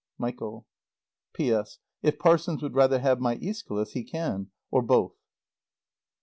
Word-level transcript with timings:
MICHAEL. 0.17 0.65
P.S. 1.33 1.77
If 2.01 2.17
Parsons 2.17 2.63
would 2.63 2.73
rather 2.73 2.97
have 3.01 3.19
my 3.19 3.35
Æschylus 3.37 3.91
he 3.91 4.03
can, 4.03 4.49
or 4.71 4.81
both. 4.81 5.13